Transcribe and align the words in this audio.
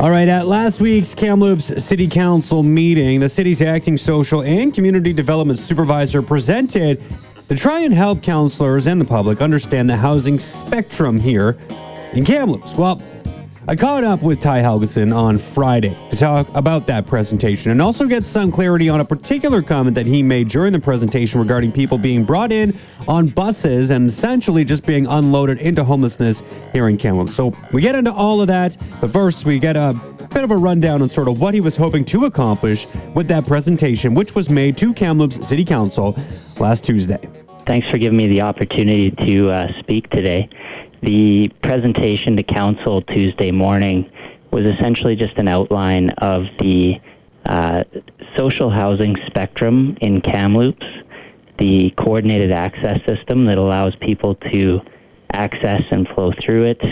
All 0.00 0.10
right, 0.10 0.28
at 0.28 0.46
last 0.46 0.80
week's 0.80 1.12
Kamloops 1.12 1.84
City 1.84 2.06
Council 2.06 2.62
meeting, 2.62 3.18
the 3.18 3.28
city's 3.28 3.60
acting 3.60 3.96
social 3.96 4.42
and 4.42 4.72
community 4.72 5.12
development 5.12 5.58
supervisor 5.58 6.22
presented 6.22 7.02
to 7.48 7.56
try 7.56 7.80
and 7.80 7.92
help 7.92 8.22
councilors 8.22 8.86
and 8.86 9.00
the 9.00 9.04
public 9.04 9.40
understand 9.40 9.90
the 9.90 9.96
housing 9.96 10.38
spectrum 10.38 11.18
here 11.18 11.58
in 12.12 12.24
Kamloops. 12.24 12.76
Well, 12.76 13.02
I 13.68 13.76
caught 13.76 14.02
up 14.02 14.22
with 14.22 14.40
Ty 14.40 14.62
Helgeson 14.62 15.14
on 15.14 15.36
Friday 15.36 15.94
to 16.10 16.16
talk 16.16 16.48
about 16.56 16.86
that 16.86 17.06
presentation 17.06 17.70
and 17.70 17.82
also 17.82 18.06
get 18.06 18.24
some 18.24 18.50
clarity 18.50 18.88
on 18.88 19.00
a 19.00 19.04
particular 19.04 19.60
comment 19.60 19.94
that 19.96 20.06
he 20.06 20.22
made 20.22 20.48
during 20.48 20.72
the 20.72 20.80
presentation 20.80 21.38
regarding 21.38 21.72
people 21.72 21.98
being 21.98 22.24
brought 22.24 22.50
in 22.50 22.74
on 23.06 23.28
buses 23.28 23.90
and 23.90 24.08
essentially 24.08 24.64
just 24.64 24.86
being 24.86 25.06
unloaded 25.06 25.58
into 25.58 25.84
homelessness 25.84 26.42
here 26.72 26.88
in 26.88 26.96
Kamloops. 26.96 27.34
So 27.34 27.52
we 27.70 27.82
get 27.82 27.94
into 27.94 28.10
all 28.10 28.40
of 28.40 28.46
that, 28.46 28.74
but 29.02 29.10
first 29.10 29.44
we 29.44 29.58
get 29.58 29.76
a 29.76 29.92
bit 30.32 30.44
of 30.44 30.50
a 30.50 30.56
rundown 30.56 31.02
on 31.02 31.10
sort 31.10 31.28
of 31.28 31.38
what 31.38 31.52
he 31.52 31.60
was 31.60 31.76
hoping 31.76 32.06
to 32.06 32.24
accomplish 32.24 32.86
with 33.14 33.28
that 33.28 33.46
presentation, 33.46 34.14
which 34.14 34.34
was 34.34 34.48
made 34.48 34.78
to 34.78 34.94
Kamloops 34.94 35.46
City 35.46 35.66
Council 35.66 36.18
last 36.58 36.84
Tuesday. 36.84 37.20
Thanks 37.66 37.90
for 37.90 37.98
giving 37.98 38.16
me 38.16 38.28
the 38.28 38.40
opportunity 38.40 39.10
to 39.26 39.50
uh, 39.50 39.68
speak 39.80 40.08
today. 40.08 40.48
The 41.02 41.48
presentation 41.62 42.36
to 42.36 42.42
council 42.42 43.02
Tuesday 43.02 43.50
morning 43.50 44.10
was 44.50 44.64
essentially 44.64 45.14
just 45.14 45.36
an 45.36 45.48
outline 45.48 46.10
of 46.10 46.46
the 46.58 47.00
uh, 47.46 47.84
social 48.36 48.70
housing 48.70 49.16
spectrum 49.26 49.96
in 50.00 50.20
Kamloops, 50.20 50.86
the 51.58 51.90
coordinated 51.98 52.50
access 52.50 53.00
system 53.06 53.46
that 53.46 53.58
allows 53.58 53.94
people 53.96 54.34
to 54.52 54.80
access 55.32 55.82
and 55.90 56.08
flow 56.08 56.32
through 56.42 56.64
it, 56.64 56.82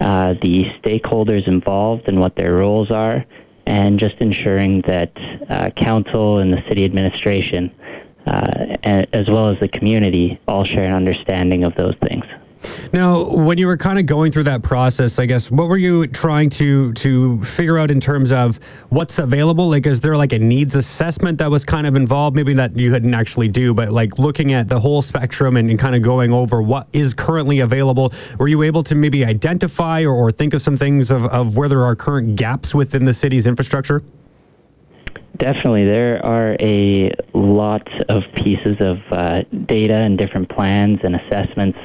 uh, 0.00 0.34
the 0.42 0.64
stakeholders 0.82 1.46
involved 1.46 2.08
and 2.08 2.20
what 2.20 2.34
their 2.36 2.54
roles 2.54 2.90
are, 2.90 3.24
and 3.66 3.98
just 3.98 4.16
ensuring 4.16 4.80
that 4.82 5.12
uh, 5.48 5.70
council 5.76 6.38
and 6.38 6.52
the 6.52 6.62
city 6.68 6.84
administration, 6.84 7.70
uh, 8.26 8.76
as 8.82 9.28
well 9.28 9.48
as 9.48 9.60
the 9.60 9.68
community, 9.68 10.40
all 10.48 10.64
share 10.64 10.84
an 10.84 10.92
understanding 10.92 11.64
of 11.64 11.74
those 11.76 11.94
things. 12.08 12.24
Now, 12.92 13.24
when 13.24 13.58
you 13.58 13.66
were 13.66 13.76
kind 13.76 13.98
of 13.98 14.06
going 14.06 14.32
through 14.32 14.44
that 14.44 14.62
process, 14.62 15.18
I 15.18 15.26
guess 15.26 15.50
what 15.50 15.68
were 15.68 15.76
you 15.76 16.06
trying 16.06 16.50
to 16.50 16.92
to 16.94 17.42
figure 17.44 17.78
out 17.78 17.90
in 17.90 18.00
terms 18.00 18.32
of 18.32 18.60
what's 18.90 19.18
available? 19.18 19.68
Like, 19.68 19.86
is 19.86 20.00
there 20.00 20.16
like 20.16 20.32
a 20.32 20.38
needs 20.38 20.74
assessment 20.74 21.38
that 21.38 21.50
was 21.50 21.64
kind 21.64 21.86
of 21.86 21.96
involved? 21.96 22.36
Maybe 22.36 22.54
that 22.54 22.78
you 22.78 22.90
couldn't 22.90 23.14
actually 23.14 23.48
do, 23.48 23.74
but 23.74 23.90
like 23.90 24.18
looking 24.18 24.52
at 24.52 24.68
the 24.68 24.78
whole 24.78 25.02
spectrum 25.02 25.56
and, 25.56 25.70
and 25.70 25.78
kind 25.78 25.94
of 25.94 26.02
going 26.02 26.32
over 26.32 26.62
what 26.62 26.88
is 26.92 27.14
currently 27.14 27.60
available. 27.60 28.12
Were 28.38 28.48
you 28.48 28.62
able 28.62 28.84
to 28.84 28.94
maybe 28.94 29.24
identify 29.24 30.02
or, 30.02 30.12
or 30.12 30.32
think 30.32 30.54
of 30.54 30.62
some 30.62 30.76
things 30.76 31.10
of, 31.10 31.24
of 31.26 31.56
where 31.56 31.68
there 31.68 31.84
are 31.84 31.96
current 31.96 32.36
gaps 32.36 32.74
within 32.74 33.04
the 33.04 33.14
city's 33.14 33.46
infrastructure? 33.46 34.02
Definitely, 35.38 35.84
there 35.86 36.24
are 36.24 36.56
a 36.60 37.10
lot 37.34 37.88
of 38.10 38.22
pieces 38.36 38.76
of 38.80 38.98
uh, 39.10 39.42
data 39.66 39.94
and 39.94 40.18
different 40.18 40.48
plans 40.50 41.00
and 41.02 41.16
assessments 41.16 41.78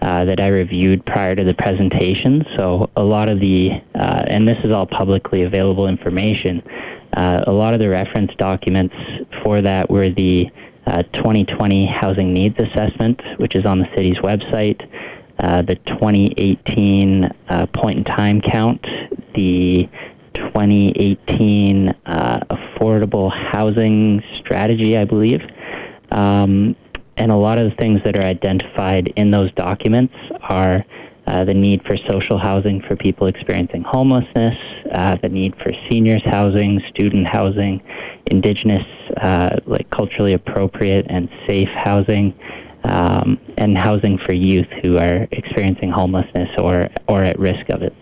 uh, 0.00 0.24
that 0.24 0.40
I 0.40 0.48
reviewed 0.48 1.04
prior 1.06 1.34
to 1.34 1.44
the 1.44 1.54
presentation. 1.54 2.44
So 2.56 2.90
a 2.96 3.02
lot 3.02 3.28
of 3.28 3.40
the, 3.40 3.72
uh, 3.94 4.24
and 4.26 4.46
this 4.46 4.58
is 4.62 4.70
all 4.70 4.86
publicly 4.86 5.42
available 5.42 5.88
information, 5.88 6.62
uh, 7.16 7.42
a 7.46 7.52
lot 7.52 7.74
of 7.74 7.80
the 7.80 7.88
reference 7.88 8.30
documents 8.38 8.94
for 9.42 9.60
that 9.60 9.90
were 9.90 10.10
the 10.10 10.50
2020 10.86 11.88
uh, 11.88 11.92
Housing 11.92 12.32
Needs 12.32 12.58
Assessment, 12.58 13.20
which 13.38 13.54
is 13.54 13.66
on 13.66 13.80
the 13.80 13.88
city's 13.94 14.18
website, 14.18 14.88
uh, 15.40 15.62
the 15.62 15.74
2018 15.86 17.30
point 17.74 17.98
in 17.98 18.04
time 18.04 18.40
count, 18.40 18.86
the 19.34 19.88
2018 20.34 21.94
Affordable 22.06 23.32
Housing 23.32 24.22
Strategy, 24.38 24.96
I 24.96 25.04
believe. 25.04 25.42
Um, 26.10 26.74
and 27.18 27.32
a 27.32 27.36
lot 27.36 27.58
of 27.58 27.70
the 27.70 27.76
things 27.76 28.00
that 28.04 28.16
are 28.16 28.22
identified 28.22 29.12
in 29.16 29.30
those 29.30 29.52
documents 29.54 30.14
are 30.42 30.84
uh, 31.26 31.44
the 31.44 31.52
need 31.52 31.82
for 31.84 31.96
social 32.08 32.38
housing 32.38 32.80
for 32.80 32.96
people 32.96 33.26
experiencing 33.26 33.82
homelessness, 33.82 34.56
uh, 34.92 35.16
the 35.20 35.28
need 35.28 35.54
for 35.56 35.72
seniors 35.90 36.22
housing, 36.24 36.80
student 36.88 37.26
housing, 37.26 37.82
indigenous, 38.26 38.86
uh, 39.20 39.56
like 39.66 39.90
culturally 39.90 40.32
appropriate 40.32 41.04
and 41.10 41.28
safe 41.46 41.68
housing, 41.68 42.32
um, 42.84 43.38
and 43.58 43.76
housing 43.76 44.16
for 44.16 44.32
youth 44.32 44.68
who 44.82 44.96
are 44.96 45.26
experiencing 45.32 45.90
homelessness 45.90 46.48
or, 46.56 46.88
or 47.08 47.22
at 47.24 47.38
risk 47.38 47.68
of 47.68 47.82
it. 47.82 47.92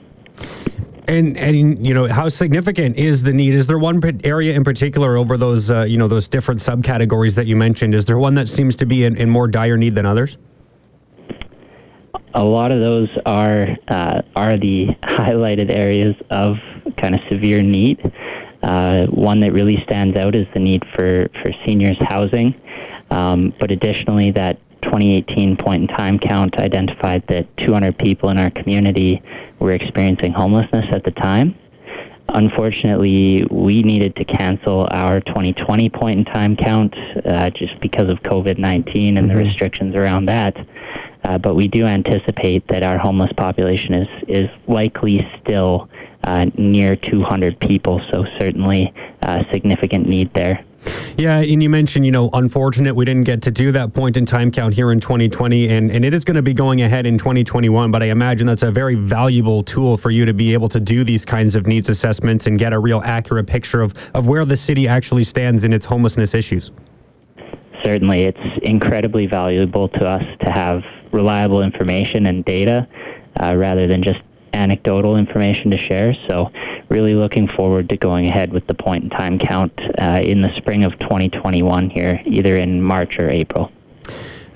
And 1.08 1.36
and 1.38 1.86
you 1.86 1.94
know 1.94 2.08
how 2.08 2.28
significant 2.28 2.96
is 2.96 3.22
the 3.22 3.32
need? 3.32 3.54
Is 3.54 3.66
there 3.66 3.78
one 3.78 4.02
area 4.24 4.54
in 4.54 4.64
particular 4.64 5.16
over 5.16 5.36
those 5.36 5.70
uh, 5.70 5.84
you 5.84 5.98
know 5.98 6.08
those 6.08 6.26
different 6.26 6.60
subcategories 6.60 7.34
that 7.36 7.46
you 7.46 7.54
mentioned? 7.54 7.94
Is 7.94 8.04
there 8.04 8.18
one 8.18 8.34
that 8.34 8.48
seems 8.48 8.74
to 8.76 8.86
be 8.86 9.04
in, 9.04 9.16
in 9.16 9.30
more 9.30 9.46
dire 9.46 9.76
need 9.76 9.94
than 9.94 10.04
others? 10.04 10.36
A 12.34 12.42
lot 12.42 12.72
of 12.72 12.80
those 12.80 13.08
are 13.24 13.68
uh, 13.88 14.22
are 14.34 14.56
the 14.56 14.88
highlighted 15.04 15.70
areas 15.70 16.16
of 16.30 16.56
kind 16.96 17.14
of 17.14 17.20
severe 17.30 17.62
need. 17.62 18.00
Uh, 18.62 19.06
one 19.06 19.38
that 19.40 19.52
really 19.52 19.80
stands 19.84 20.16
out 20.16 20.34
is 20.34 20.46
the 20.54 20.60
need 20.60 20.82
for 20.94 21.28
for 21.40 21.52
seniors 21.64 21.96
housing, 22.00 22.52
um, 23.10 23.54
but 23.60 23.70
additionally 23.70 24.32
that 24.32 24.58
2018 24.82 25.56
point 25.56 25.82
in 25.82 25.96
time 25.96 26.18
count 26.18 26.56
identified 26.58 27.26
that 27.28 27.54
200 27.58 27.98
people 27.98 28.28
in 28.30 28.38
our 28.38 28.50
community 28.50 29.22
were 29.58 29.72
experiencing 29.72 30.32
homelessness 30.32 30.86
at 30.92 31.04
the 31.04 31.10
time. 31.10 31.54
Unfortunately, 32.30 33.46
we 33.50 33.82
needed 33.82 34.16
to 34.16 34.24
cancel 34.24 34.88
our 34.90 35.20
2020 35.20 35.88
point 35.90 36.18
in 36.18 36.24
time 36.24 36.56
count 36.56 36.94
uh, 37.24 37.50
just 37.50 37.78
because 37.80 38.08
of 38.10 38.20
COVID 38.22 38.58
19 38.58 39.16
and 39.16 39.28
mm-hmm. 39.28 39.36
the 39.36 39.44
restrictions 39.44 39.94
around 39.94 40.26
that. 40.26 40.56
Uh, 41.24 41.38
but 41.38 41.54
we 41.54 41.66
do 41.68 41.86
anticipate 41.86 42.66
that 42.68 42.82
our 42.82 42.98
homeless 42.98 43.32
population 43.36 43.94
is, 43.94 44.08
is 44.28 44.48
likely 44.68 45.26
still 45.40 45.88
uh, 46.24 46.46
near 46.56 46.96
200 46.96 47.58
people, 47.60 48.00
so 48.10 48.24
certainly 48.38 48.92
uh, 49.22 49.42
significant 49.52 50.08
need 50.08 50.32
there. 50.34 50.64
Yeah, 51.18 51.38
and 51.38 51.62
you 51.62 51.70
mentioned, 51.70 52.04
you 52.04 52.12
know, 52.12 52.28
unfortunate 52.34 52.94
we 52.94 53.04
didn't 53.04 53.24
get 53.24 53.42
to 53.42 53.50
do 53.50 53.72
that 53.72 53.94
point 53.94 54.16
in 54.16 54.26
time 54.26 54.50
count 54.50 54.74
here 54.74 54.92
in 54.92 55.00
2020, 55.00 55.68
and, 55.68 55.90
and 55.90 56.04
it 56.04 56.12
is 56.12 56.24
going 56.24 56.34
to 56.34 56.42
be 56.42 56.52
going 56.52 56.82
ahead 56.82 57.06
in 57.06 57.16
2021. 57.16 57.90
But 57.90 58.02
I 58.02 58.06
imagine 58.06 58.46
that's 58.46 58.62
a 58.62 58.70
very 58.70 58.94
valuable 58.94 59.62
tool 59.62 59.96
for 59.96 60.10
you 60.10 60.24
to 60.24 60.34
be 60.34 60.52
able 60.52 60.68
to 60.68 60.80
do 60.80 61.04
these 61.04 61.24
kinds 61.24 61.54
of 61.54 61.66
needs 61.66 61.88
assessments 61.88 62.46
and 62.46 62.58
get 62.58 62.72
a 62.72 62.78
real 62.78 63.00
accurate 63.04 63.46
picture 63.46 63.80
of, 63.80 63.94
of 64.14 64.26
where 64.26 64.44
the 64.44 64.56
city 64.56 64.86
actually 64.86 65.24
stands 65.24 65.64
in 65.64 65.72
its 65.72 65.84
homelessness 65.84 66.34
issues. 66.34 66.70
Certainly, 67.82 68.24
it's 68.24 68.62
incredibly 68.62 69.26
valuable 69.26 69.88
to 69.88 70.06
us 70.06 70.24
to 70.40 70.50
have 70.50 70.82
reliable 71.12 71.62
information 71.62 72.26
and 72.26 72.44
data 72.44 72.86
uh, 73.40 73.54
rather 73.56 73.86
than 73.86 74.02
just 74.02 74.20
anecdotal 74.52 75.16
information 75.16 75.70
to 75.70 75.78
share. 75.78 76.14
So, 76.28 76.50
really 76.88 77.14
looking 77.14 77.48
forward 77.48 77.88
to 77.88 77.96
going 77.96 78.26
ahead 78.26 78.52
with 78.52 78.66
the 78.66 78.74
point 78.74 79.04
in 79.04 79.10
time 79.10 79.38
count 79.38 79.72
uh, 79.98 80.20
in 80.22 80.42
the 80.42 80.54
spring 80.56 80.84
of 80.84 80.98
2021 80.98 81.90
here, 81.90 82.20
either 82.26 82.56
in 82.56 82.82
March 82.82 83.18
or 83.18 83.28
April. 83.30 83.70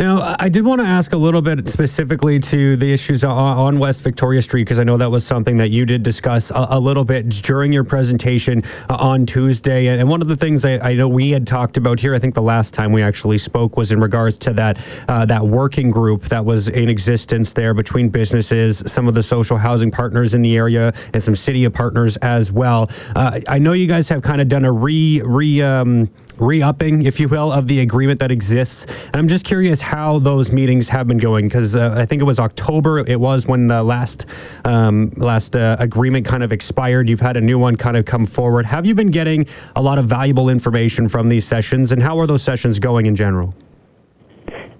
Now, 0.00 0.34
I 0.40 0.48
did 0.48 0.64
want 0.64 0.80
to 0.80 0.86
ask 0.86 1.12
a 1.12 1.16
little 1.18 1.42
bit 1.42 1.68
specifically 1.68 2.40
to 2.40 2.74
the 2.74 2.90
issues 2.90 3.22
on 3.22 3.78
West 3.78 4.00
Victoria 4.00 4.40
Street, 4.40 4.62
because 4.62 4.78
I 4.78 4.84
know 4.84 4.96
that 4.96 5.10
was 5.10 5.26
something 5.26 5.58
that 5.58 5.68
you 5.68 5.84
did 5.84 6.02
discuss 6.02 6.50
a, 6.50 6.68
a 6.70 6.80
little 6.80 7.04
bit 7.04 7.28
during 7.28 7.70
your 7.70 7.84
presentation 7.84 8.62
uh, 8.88 8.94
on 8.94 9.26
Tuesday. 9.26 9.88
And 9.88 10.08
one 10.08 10.22
of 10.22 10.28
the 10.28 10.36
things 10.36 10.64
I, 10.64 10.78
I, 10.78 10.94
know 10.94 11.06
we 11.06 11.32
had 11.32 11.46
talked 11.46 11.76
about 11.76 12.00
here, 12.00 12.14
I 12.14 12.18
think 12.18 12.34
the 12.34 12.40
last 12.40 12.72
time 12.72 12.92
we 12.92 13.02
actually 13.02 13.36
spoke 13.36 13.76
was 13.76 13.92
in 13.92 14.00
regards 14.00 14.38
to 14.38 14.54
that 14.54 14.78
uh, 15.08 15.26
that 15.26 15.46
working 15.46 15.90
group 15.90 16.22
that 16.30 16.42
was 16.42 16.68
in 16.68 16.88
existence 16.88 17.52
there 17.52 17.74
between 17.74 18.08
businesses, 18.08 18.82
some 18.86 19.06
of 19.06 19.12
the 19.12 19.22
social 19.22 19.58
housing 19.58 19.90
partners 19.90 20.32
in 20.32 20.40
the 20.40 20.56
area, 20.56 20.94
and 21.12 21.22
some 21.22 21.36
city 21.36 21.66
of 21.66 21.74
partners 21.74 22.16
as 22.22 22.50
well. 22.50 22.90
Uh, 23.14 23.40
I 23.48 23.58
know 23.58 23.74
you 23.74 23.86
guys 23.86 24.08
have 24.08 24.22
kind 24.22 24.40
of 24.40 24.48
done 24.48 24.64
a 24.64 24.72
re 24.72 25.20
re 25.22 25.60
um, 25.60 26.08
re-upping, 26.40 27.04
if 27.04 27.20
you 27.20 27.28
will, 27.28 27.52
of 27.52 27.68
the 27.68 27.80
agreement 27.80 28.18
that 28.20 28.30
exists. 28.30 28.86
And 28.86 29.16
I'm 29.16 29.28
just 29.28 29.44
curious 29.44 29.80
how 29.90 30.20
those 30.20 30.52
meetings 30.52 30.88
have 30.88 31.08
been 31.08 31.18
going 31.18 31.48
because 31.48 31.74
uh, 31.74 31.92
I 31.96 32.06
think 32.06 32.22
it 32.22 32.24
was 32.24 32.38
October. 32.38 33.00
It 33.00 33.18
was 33.18 33.48
when 33.48 33.66
the 33.66 33.82
last 33.82 34.24
um, 34.64 35.12
last 35.16 35.56
uh, 35.56 35.74
agreement 35.80 36.24
kind 36.24 36.44
of 36.44 36.52
expired. 36.52 37.08
You've 37.08 37.20
had 37.20 37.36
a 37.36 37.40
new 37.40 37.58
one 37.58 37.74
kind 37.74 37.96
of 37.96 38.04
come 38.04 38.24
forward. 38.24 38.66
Have 38.66 38.86
you 38.86 38.94
been 38.94 39.10
getting 39.10 39.46
a 39.74 39.82
lot 39.82 39.98
of 39.98 40.04
valuable 40.04 40.48
information 40.48 41.08
from 41.08 41.28
these 41.28 41.44
sessions, 41.44 41.90
and 41.90 42.00
how 42.00 42.20
are 42.20 42.28
those 42.28 42.40
sessions 42.40 42.78
going 42.78 43.06
in 43.06 43.16
general? 43.16 43.52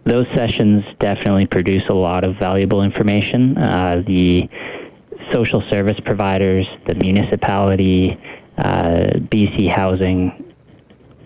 Those 0.04 0.26
sessions 0.32 0.84
definitely 1.00 1.46
produce 1.46 1.82
a 1.88 1.94
lot 1.94 2.22
of 2.22 2.36
valuable 2.36 2.84
information. 2.84 3.58
Uh, 3.58 4.04
the 4.06 4.48
social 5.32 5.60
service 5.70 5.98
providers, 6.04 6.68
the 6.86 6.94
municipality, 6.94 8.16
uh, 8.58 9.18
BC 9.28 9.74
Housing, 9.74 10.49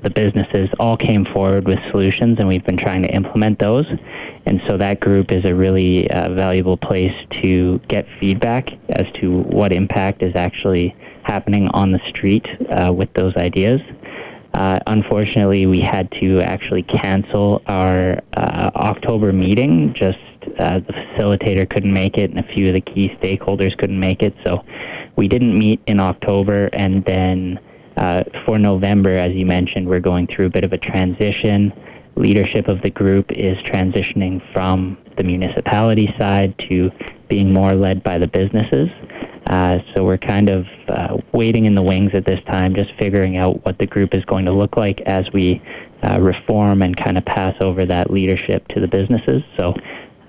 the 0.04 0.10
businesses 0.10 0.68
all 0.78 0.96
came 0.96 1.24
forward 1.24 1.66
with 1.66 1.78
solutions, 1.90 2.38
and 2.38 2.46
we've 2.46 2.64
been 2.64 2.76
trying 2.76 3.02
to 3.02 3.08
implement 3.08 3.58
those. 3.58 3.86
And 4.46 4.60
so 4.68 4.76
that 4.76 5.00
group 5.00 5.32
is 5.32 5.44
a 5.46 5.54
really 5.54 6.08
uh, 6.10 6.28
valuable 6.34 6.76
place 6.76 7.14
to 7.42 7.80
get 7.88 8.06
feedback 8.20 8.70
as 8.90 9.06
to 9.20 9.40
what 9.40 9.72
impact 9.72 10.22
is 10.22 10.36
actually 10.36 10.94
happening 11.22 11.68
on 11.68 11.90
the 11.90 12.00
street 12.06 12.46
uh, 12.68 12.92
with 12.92 13.12
those 13.14 13.34
ideas. 13.36 13.80
Uh, 14.52 14.78
unfortunately, 14.86 15.66
we 15.66 15.80
had 15.80 16.12
to 16.12 16.40
actually 16.40 16.82
cancel 16.82 17.62
our 17.66 18.20
uh, 18.34 18.70
October 18.76 19.32
meeting. 19.32 19.94
Just 19.94 20.18
uh, 20.58 20.80
the 20.80 20.92
facilitator 20.92 21.68
couldn't 21.68 21.92
make 21.92 22.18
it, 22.18 22.30
and 22.30 22.38
a 22.38 22.54
few 22.54 22.68
of 22.68 22.74
the 22.74 22.80
key 22.82 23.08
stakeholders 23.20 23.76
couldn't 23.76 23.98
make 23.98 24.22
it. 24.22 24.34
So 24.44 24.64
we 25.16 25.28
didn't 25.28 25.58
meet 25.58 25.80
in 25.86 25.98
October, 25.98 26.68
and 26.74 27.04
then 27.06 27.58
uh, 27.96 28.24
for 28.44 28.58
November, 28.58 29.16
as 29.16 29.32
you 29.32 29.46
mentioned, 29.46 29.88
we're 29.88 30.00
going 30.00 30.26
through 30.26 30.46
a 30.46 30.50
bit 30.50 30.64
of 30.64 30.72
a 30.72 30.78
transition. 30.78 31.72
Leadership 32.16 32.68
of 32.68 32.80
the 32.82 32.90
group 32.90 33.30
is 33.30 33.56
transitioning 33.58 34.40
from 34.52 34.96
the 35.16 35.24
municipality 35.24 36.12
side 36.18 36.54
to 36.68 36.90
being 37.28 37.52
more 37.52 37.74
led 37.74 38.02
by 38.02 38.18
the 38.18 38.26
businesses. 38.26 38.88
Uh, 39.46 39.78
so 39.94 40.04
we're 40.04 40.18
kind 40.18 40.48
of 40.48 40.66
uh, 40.88 41.16
waiting 41.32 41.66
in 41.66 41.74
the 41.74 41.82
wings 41.82 42.12
at 42.14 42.24
this 42.24 42.40
time, 42.46 42.74
just 42.74 42.90
figuring 42.98 43.36
out 43.36 43.64
what 43.64 43.78
the 43.78 43.86
group 43.86 44.14
is 44.14 44.24
going 44.24 44.44
to 44.44 44.52
look 44.52 44.76
like 44.76 45.00
as 45.02 45.26
we 45.32 45.62
uh, 46.02 46.20
reform 46.20 46.82
and 46.82 46.96
kind 46.96 47.18
of 47.18 47.24
pass 47.24 47.54
over 47.60 47.84
that 47.84 48.10
leadership 48.10 48.66
to 48.68 48.80
the 48.80 48.88
businesses. 48.88 49.42
So 49.56 49.74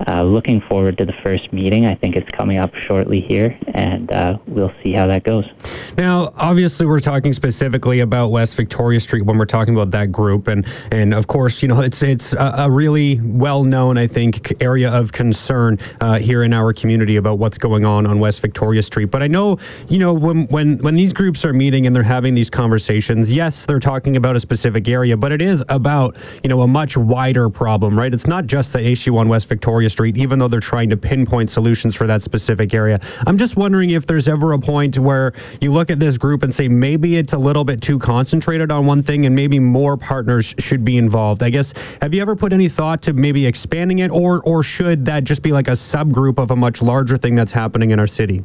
uh, 0.07 0.23
looking 0.23 0.61
forward 0.61 0.97
to 0.97 1.05
the 1.05 1.13
first 1.23 1.51
meeting. 1.53 1.85
I 1.85 1.95
think 1.95 2.15
it's 2.15 2.29
coming 2.31 2.57
up 2.57 2.73
shortly 2.87 3.21
here, 3.21 3.57
and 3.73 4.11
uh, 4.11 4.37
we'll 4.47 4.73
see 4.83 4.91
how 4.91 5.07
that 5.07 5.23
goes. 5.23 5.45
Now, 5.97 6.33
obviously, 6.35 6.85
we're 6.85 6.99
talking 6.99 7.33
specifically 7.33 8.01
about 8.01 8.29
West 8.29 8.55
Victoria 8.55 8.99
Street 8.99 9.23
when 9.23 9.37
we're 9.37 9.45
talking 9.45 9.73
about 9.73 9.91
that 9.91 10.11
group, 10.11 10.47
and 10.47 10.65
and 10.91 11.13
of 11.13 11.27
course, 11.27 11.61
you 11.61 11.67
know, 11.67 11.81
it's 11.81 12.01
it's 12.01 12.33
a, 12.33 12.55
a 12.57 12.71
really 12.71 13.19
well 13.21 13.63
known, 13.63 13.97
I 13.97 14.07
think, 14.07 14.61
area 14.61 14.91
of 14.91 15.11
concern 15.11 15.79
uh, 16.01 16.19
here 16.19 16.43
in 16.43 16.53
our 16.53 16.73
community 16.73 17.15
about 17.15 17.39
what's 17.39 17.57
going 17.57 17.85
on 17.85 18.05
on 18.05 18.19
West 18.19 18.41
Victoria 18.41 18.83
Street. 18.83 19.05
But 19.05 19.23
I 19.23 19.27
know, 19.27 19.57
you 19.87 19.99
know, 19.99 20.13
when 20.13 20.47
when 20.47 20.77
when 20.79 20.95
these 20.95 21.13
groups 21.13 21.45
are 21.45 21.53
meeting 21.53 21.87
and 21.87 21.95
they're 21.95 22.03
having 22.03 22.33
these 22.33 22.49
conversations, 22.49 23.31
yes, 23.31 23.65
they're 23.65 23.79
talking 23.79 24.17
about 24.17 24.35
a 24.35 24.39
specific 24.39 24.87
area, 24.87 25.15
but 25.15 25.31
it 25.31 25.41
is 25.41 25.63
about 25.69 26.17
you 26.43 26.49
know 26.49 26.61
a 26.61 26.67
much 26.67 26.97
wider 26.97 27.49
problem, 27.49 27.97
right? 27.97 28.13
It's 28.13 28.27
not 28.27 28.45
just 28.45 28.73
the 28.73 28.85
issue 28.85 29.17
on 29.17 29.29
West 29.29 29.47
Victoria 29.47 29.84
Victoria 29.85 29.89
Street, 29.89 30.17
even 30.17 30.39
though 30.39 30.47
they're 30.47 30.59
trying 30.59 30.89
to 30.89 30.97
pinpoint 30.97 31.49
solutions 31.49 31.95
for 31.95 32.07
that 32.07 32.21
specific 32.21 32.73
area. 32.73 32.99
I'm 33.27 33.37
just 33.37 33.55
wondering 33.55 33.91
if 33.91 34.05
there's 34.05 34.27
ever 34.27 34.53
a 34.53 34.59
point 34.59 34.97
where 34.97 35.33
you 35.61 35.71
look 35.71 35.89
at 35.89 35.99
this 35.99 36.17
group 36.17 36.43
and 36.43 36.53
say 36.53 36.67
maybe 36.67 37.17
it's 37.17 37.33
a 37.33 37.37
little 37.37 37.63
bit 37.63 37.81
too 37.81 37.99
concentrated 37.99 38.71
on 38.71 38.85
one 38.85 39.03
thing 39.03 39.25
and 39.25 39.35
maybe 39.35 39.59
more 39.59 39.97
partners 39.97 40.55
should 40.59 40.83
be 40.83 40.97
involved. 40.97 41.43
I 41.43 41.49
guess 41.49 41.73
have 42.01 42.13
you 42.13 42.21
ever 42.21 42.35
put 42.35 42.53
any 42.53 42.69
thought 42.69 43.01
to 43.03 43.13
maybe 43.13 43.45
expanding 43.45 43.99
it 43.99 44.11
or 44.11 44.41
or 44.43 44.63
should 44.63 45.05
that 45.05 45.23
just 45.23 45.41
be 45.41 45.51
like 45.51 45.67
a 45.67 45.75
subgroup 45.75 46.39
of 46.39 46.51
a 46.51 46.55
much 46.55 46.81
larger 46.81 47.17
thing 47.17 47.35
that's 47.35 47.51
happening 47.51 47.91
in 47.91 47.99
our 47.99 48.07
city? 48.07 48.43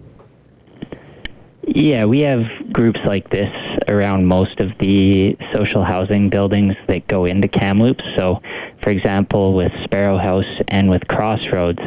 Yeah, 1.80 2.04
we 2.04 2.20
have 2.20 2.44
groups 2.74 3.00
like 3.06 3.30
this 3.30 3.50
around 3.88 4.26
most 4.26 4.60
of 4.60 4.70
the 4.80 5.34
social 5.54 5.82
housing 5.82 6.28
buildings 6.28 6.76
that 6.88 7.06
go 7.06 7.24
into 7.24 7.48
Kamloops. 7.48 8.04
So, 8.16 8.42
for 8.82 8.90
example, 8.90 9.54
with 9.54 9.72
Sparrow 9.84 10.18
House 10.18 10.44
and 10.68 10.90
with 10.90 11.08
Crossroads, 11.08 11.78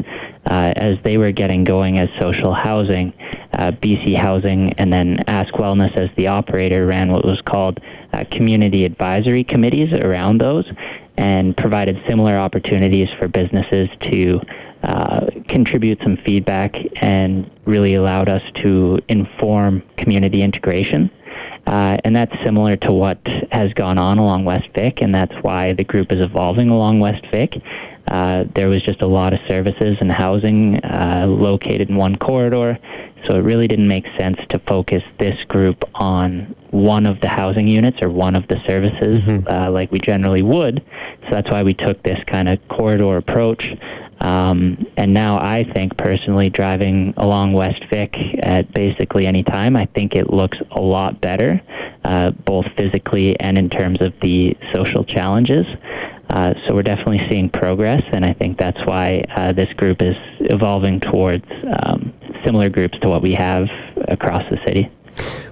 uh, 0.48 0.74
as 0.78 0.98
they 1.04 1.20
were 1.20 1.32
getting 1.32 1.64
going 1.64 2.00
as 2.00 2.10
social 2.20 2.56
housing, 2.56 3.14
uh, 3.54 3.70
BC 3.70 4.16
Housing 4.16 4.74
and 4.80 4.92
then 4.92 5.24
Ask 5.28 5.54
Wellness 5.54 5.96
as 5.96 6.10
the 6.18 6.26
operator 6.26 6.88
ran 6.88 7.12
what 7.12 7.24
was 7.24 7.40
called 7.42 7.80
uh, 8.14 8.24
community 8.32 8.86
advisory 8.86 9.44
committees 9.44 9.94
around 9.94 10.40
those 10.40 10.66
and 11.18 11.56
provided 11.56 12.02
similar 12.08 12.36
opportunities 12.36 13.10
for 13.20 13.28
businesses 13.28 13.90
to 14.02 14.42
uh, 14.84 15.28
contribute 15.48 16.00
some 16.04 16.18
feedback 16.26 16.76
and 17.02 17.50
really 17.66 17.96
allowed 17.96 18.30
us 18.30 18.42
to 18.56 19.00
inform 19.08 19.82
community 19.98 20.42
integration. 20.42 21.10
Uh, 21.66 21.98
and 22.04 22.16
that's 22.16 22.34
similar 22.44 22.76
to 22.76 22.92
what 22.92 23.18
has 23.52 23.72
gone 23.74 23.98
on 23.98 24.18
along 24.18 24.44
West 24.44 24.68
Vic, 24.76 25.02
and 25.02 25.16
that's 25.16 25.34
why 25.44 25.72
the 25.74 25.84
group 25.84 26.12
is 26.12 26.20
evolving 26.20 26.70
along 26.70 27.00
West 27.00 27.26
Vic. 27.32 27.62
Uh, 28.10 28.44
there 28.54 28.68
was 28.68 28.82
just 28.82 29.02
a 29.02 29.08
lot 29.08 29.34
of 29.34 29.40
services 29.48 29.96
and 30.02 30.12
housing 30.12 30.84
uh, 30.84 31.26
located 31.26 31.90
in 31.90 31.96
one 31.96 32.18
corridor, 32.18 32.78
so 33.26 33.36
it 33.36 33.40
really 33.40 33.68
didn't 33.68 33.88
make 33.88 34.06
sense 34.18 34.38
to 34.50 34.60
focus 34.60 35.02
this 35.20 35.42
group 35.46 35.84
on 35.96 36.54
one 36.72 37.06
of 37.06 37.22
the 37.22 37.30
housing 37.30 37.68
units 37.68 38.02
or 38.02 38.10
one 38.10 38.36
of 38.36 38.46
the 38.50 38.62
services 38.68 39.20
mm-hmm. 39.20 39.48
uh, 39.48 39.72
like 39.72 39.90
we 39.90 40.00
generally 40.00 40.42
would. 40.42 40.84
So 41.24 41.30
that's 41.30 41.50
why 41.50 41.64
we 41.64 41.74
took 41.74 42.04
this 42.04 42.20
kind 42.28 42.50
of 42.50 42.60
corridor 42.68 43.16
approach. 43.16 43.72
Um, 44.24 44.88
and 44.96 45.14
now 45.14 45.38
I 45.38 45.70
think 45.74 45.98
personally 45.98 46.50
driving 46.50 47.14
along 47.18 47.52
West 47.52 47.84
Vic 47.90 48.16
at 48.42 48.74
basically 48.74 49.28
any 49.28 49.44
time, 49.44 49.76
I 49.76 49.86
think 49.88 50.16
it 50.16 50.32
looks 50.32 50.58
a 50.72 50.80
lot 50.80 51.20
better, 51.20 51.62
uh, 52.06 52.32
both 52.32 52.66
physically 52.78 53.38
and 53.42 53.58
in 53.58 53.70
terms 53.70 54.02
of 54.02 54.14
the 54.22 54.58
social 54.74 55.04
challenges. 55.04 55.66
Uh, 56.30 56.54
so 56.66 56.74
we're 56.74 56.84
definitely 56.84 57.28
seeing 57.30 57.50
progress, 57.50 58.02
and 58.14 58.24
I 58.24 58.34
think 58.34 58.58
that's 58.58 58.80
why 58.86 59.24
uh, 59.36 59.52
this 59.52 59.72
group 59.74 60.02
is 60.02 60.16
evolving 60.40 61.02
towards 61.02 61.46
um, 61.84 62.14
similar 62.46 62.70
groups 62.70 62.98
to 63.02 63.10
what 63.10 63.22
we 63.22 63.34
have 63.34 63.68
across 64.08 64.44
the 64.50 64.58
city. 64.66 64.90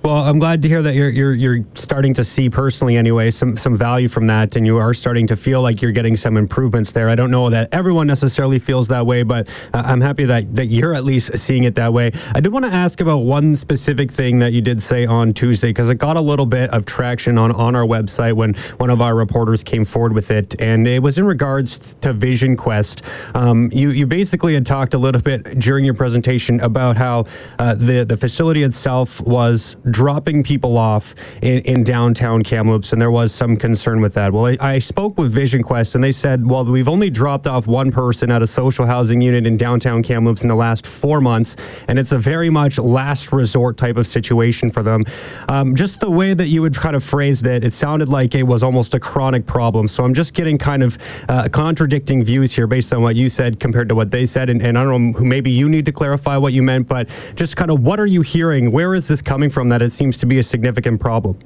Well, 0.03 0.15
I'm 0.15 0.39
glad 0.39 0.63
to 0.63 0.67
hear 0.67 0.81
that 0.81 0.95
you're 0.95 1.09
you're 1.09 1.33
you're 1.33 1.65
starting 1.75 2.13
to 2.15 2.23
see 2.23 2.49
personally 2.49 2.97
anyway 2.97 3.29
some 3.29 3.55
some 3.55 3.77
value 3.77 4.07
from 4.07 4.25
that, 4.27 4.55
and 4.55 4.65
you 4.65 4.77
are 4.77 4.95
starting 4.95 5.27
to 5.27 5.35
feel 5.35 5.61
like 5.61 5.79
you're 5.81 5.91
getting 5.91 6.17
some 6.17 6.37
improvements 6.37 6.91
there. 6.91 7.07
I 7.07 7.13
don't 7.13 7.29
know 7.29 7.51
that 7.51 7.69
everyone 7.71 8.07
necessarily 8.07 8.57
feels 8.57 8.87
that 8.87 9.05
way, 9.05 9.21
but 9.21 9.47
uh, 9.75 9.83
I'm 9.85 10.01
happy 10.01 10.25
that 10.25 10.55
that 10.55 10.67
you're 10.67 10.95
at 10.95 11.03
least 11.03 11.37
seeing 11.37 11.65
it 11.65 11.75
that 11.75 11.93
way. 11.93 12.11
I 12.33 12.39
did 12.39 12.51
want 12.51 12.65
to 12.65 12.71
ask 12.71 12.99
about 12.99 13.19
one 13.19 13.55
specific 13.55 14.11
thing 14.11 14.39
that 14.39 14.53
you 14.53 14.61
did 14.61 14.81
say 14.81 15.05
on 15.05 15.33
Tuesday 15.33 15.69
because 15.69 15.89
it 15.89 15.95
got 15.95 16.17
a 16.17 16.21
little 16.21 16.47
bit 16.47 16.71
of 16.71 16.85
traction 16.85 17.37
on 17.37 17.51
on 17.51 17.75
our 17.75 17.85
website 17.85 18.33
when 18.33 18.55
one 18.77 18.89
of 18.89 19.01
our 19.01 19.15
reporters 19.15 19.63
came 19.63 19.85
forward 19.85 20.13
with 20.13 20.31
it, 20.31 20.59
and 20.59 20.87
it 20.87 21.03
was 21.03 21.19
in 21.19 21.25
regards 21.25 21.95
to 22.01 22.11
Vision 22.11 22.57
Quest. 22.57 23.03
Um, 23.35 23.69
you 23.71 23.91
you 23.91 24.07
basically 24.07 24.55
had 24.55 24.65
talked 24.65 24.95
a 24.95 24.97
little 24.97 25.21
bit 25.21 25.59
during 25.59 25.85
your 25.85 25.93
presentation 25.93 26.59
about 26.61 26.97
how 26.97 27.25
uh, 27.59 27.75
the 27.75 28.03
the 28.03 28.17
facility 28.17 28.63
itself 28.63 29.21
was 29.51 29.75
dropping 29.89 30.43
people 30.43 30.77
off 30.77 31.13
in, 31.41 31.59
in 31.63 31.83
downtown 31.83 32.41
Kamloops, 32.41 32.93
and 32.93 33.01
there 33.01 33.11
was 33.11 33.33
some 33.33 33.57
concern 33.57 33.99
with 33.99 34.13
that. 34.13 34.31
Well, 34.31 34.45
I, 34.45 34.57
I 34.61 34.79
spoke 34.79 35.17
with 35.17 35.31
Vision 35.33 35.61
Quest, 35.61 35.95
and 35.95 36.03
they 36.03 36.13
said, 36.13 36.47
well, 36.47 36.63
we've 36.63 36.87
only 36.87 37.09
dropped 37.09 37.47
off 37.47 37.67
one 37.67 37.91
person 37.91 38.31
at 38.31 38.41
a 38.41 38.47
social 38.47 38.85
housing 38.85 39.19
unit 39.19 39.45
in 39.45 39.57
downtown 39.57 40.03
Kamloops 40.03 40.43
in 40.43 40.47
the 40.47 40.55
last 40.55 40.87
four 40.87 41.19
months, 41.19 41.57
and 41.89 41.99
it's 41.99 42.13
a 42.13 42.17
very 42.17 42.49
much 42.49 42.77
last 42.77 43.33
resort 43.33 43.75
type 43.77 43.97
of 43.97 44.07
situation 44.07 44.71
for 44.71 44.83
them. 44.83 45.03
Um, 45.49 45.75
just 45.75 45.99
the 45.99 46.09
way 46.09 46.33
that 46.33 46.47
you 46.47 46.61
would 46.61 46.75
kind 46.75 46.95
of 46.95 47.03
phrase 47.03 47.43
it, 47.43 47.63
it 47.65 47.73
sounded 47.73 48.07
like 48.07 48.35
it 48.35 48.43
was 48.43 48.63
almost 48.63 48.93
a 48.93 48.99
chronic 48.99 49.45
problem. 49.45 49.87
So 49.87 50.05
I'm 50.05 50.13
just 50.13 50.33
getting 50.33 50.57
kind 50.57 50.81
of 50.81 50.97
uh, 51.27 51.49
contradicting 51.49 52.23
views 52.23 52.53
here 52.53 52.67
based 52.67 52.93
on 52.93 53.01
what 53.01 53.15
you 53.15 53.29
said 53.29 53.59
compared 53.59 53.89
to 53.89 53.95
what 53.95 54.11
they 54.11 54.25
said. 54.25 54.49
And, 54.49 54.61
and 54.61 54.77
I 54.77 54.83
don't 54.83 55.11
know, 55.11 55.19
maybe 55.19 55.51
you 55.51 55.67
need 55.67 55.85
to 55.85 55.91
clarify 55.91 56.37
what 56.37 56.53
you 56.53 56.63
meant, 56.63 56.87
but 56.87 57.09
just 57.35 57.57
kind 57.57 57.69
of 57.69 57.81
what 57.81 57.99
are 57.99 58.05
you 58.05 58.21
hearing? 58.21 58.71
Where 58.71 58.95
is 58.95 59.07
this 59.07 59.21
coming 59.21 59.40
from 59.49 59.69
that 59.69 59.81
it 59.81 59.91
seems 59.91 60.17
to 60.17 60.25
be 60.25 60.39
a 60.39 60.43
significant 60.43 60.99
problem? 60.99 61.37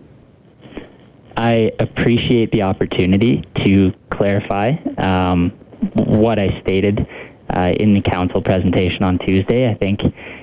I 1.38 1.72
appreciate 1.80 2.52
the 2.52 2.62
opportunity 2.62 3.44
to 3.64 3.94
clarify 4.10 4.72
um, 4.98 5.52
what 5.94 6.40
I 6.40 6.60
stated 6.62 7.06
uh, 7.56 7.74
in 7.78 7.94
the 7.94 8.02
council 8.02 8.42
presentation 8.42 9.04
on 9.04 9.20
Tuesday. 9.20 9.70
I 9.70 9.74
think 9.74 10.02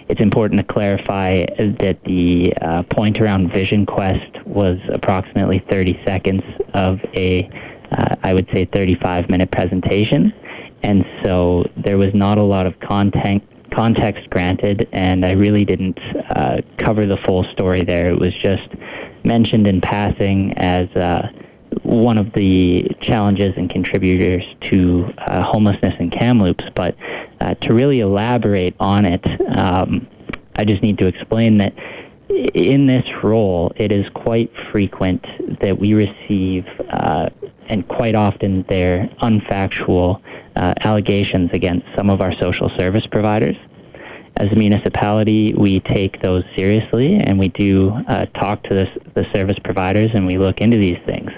it's 0.09 0.21
important 0.21 0.59
to 0.67 0.73
clarify 0.73 1.47
that 1.59 1.99
the 2.05 2.55
uh, 2.61 2.83
point 2.85 3.21
around 3.21 3.51
Vision 3.51 3.87
Quest 3.87 4.45
was 4.47 4.79
approximately 4.93 5.65
30 5.71 6.01
seconds 6.05 6.43
of 6.75 7.01
a, 7.15 7.49
uh, 7.93 8.17
I 8.23 8.35
would 8.35 8.49
say, 8.53 8.67
35 8.67 9.31
minute 9.31 9.51
presentation. 9.51 10.33
And 10.83 11.05
so 11.23 11.65
there 11.77 11.97
was 11.97 12.13
not 12.13 12.39
a 12.39 12.43
lot 12.43 12.67
of 12.67 12.79
content 12.81 13.43
context 13.75 14.29
granted, 14.31 14.89
and 14.93 15.25
I 15.25 15.33
really 15.33 15.65
didn't 15.65 15.99
uh, 16.31 16.59
cover 16.79 17.07
the 17.07 17.17
full 17.19 17.45
story 17.53 17.85
there. 17.85 18.09
It 18.11 18.19
was 18.19 18.35
just 18.35 18.69
mentioned 19.25 19.67
in 19.67 19.81
passing 19.81 20.53
as 20.59 20.89
uh, 20.91 21.29
one 21.83 22.19
of 22.19 22.33
the 22.35 22.89
challenges 23.01 23.55
and 23.57 23.71
contributors 23.71 24.45
to 24.71 25.13
uh, 25.19 25.43
homelessness 25.43 25.95
in 25.99 26.11
Kamloops. 26.11 26.65
But 26.75 26.97
uh, 27.41 27.55
to 27.55 27.75
really 27.75 28.01
elaborate 28.01 28.75
on 28.79 29.05
it, 29.05 29.25
um, 29.57 30.07
I 30.57 30.65
just 30.65 30.83
need 30.83 30.99
to 30.99 31.07
explain 31.07 31.59
that 31.59 31.75
in 32.55 32.87
this 32.87 33.05
role, 33.23 33.73
it 33.77 33.93
is 33.93 34.07
quite 34.15 34.51
frequent 34.71 35.25
that 35.61 35.79
we 35.79 35.95
receive, 35.95 36.67
uh, 36.91 37.29
and 37.69 37.87
quite 37.89 38.15
often 38.15 38.65
they're 38.69 39.09
unfactual, 39.23 40.21
uh, 40.57 40.75
allegations 40.81 41.51
against 41.53 41.87
some 41.97 42.11
of 42.11 42.21
our 42.21 42.33
social 42.39 42.71
service 42.79 43.07
providers. 43.07 43.57
As 44.37 44.51
a 44.51 44.57
municipality, 44.57 45.53
we 45.55 45.81
take 45.81 46.23
those 46.23 46.43
seriously 46.57 47.17
and 47.17 47.39
we 47.39 47.49
do 47.49 47.91
uh, 48.09 48.27
talk 48.27 48.63
to 48.65 48.75
the, 48.75 48.87
the 49.15 49.27
service 49.35 49.59
providers 49.63 50.11
and 50.15 50.27
we 50.27 50.39
look 50.39 50.61
into 50.61 50.79
these 50.79 50.99
things. 51.07 51.31